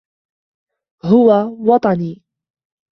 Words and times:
هو 1.05 1.31
وطنيّ. 1.65 2.21